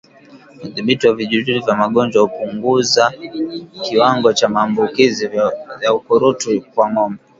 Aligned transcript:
Udhibiti 0.65 1.05
wa 1.07 1.13
vijidudu 1.15 1.65
vya 1.65 1.75
magonjwa 1.75 2.21
hupunguza 2.21 3.13
kiwango 3.83 4.33
cha 4.33 4.49
maambukizi 4.49 5.29
ya 5.83 5.93
ukurutu 5.93 6.61
kwa 6.73 6.89
ngombe 6.91 7.19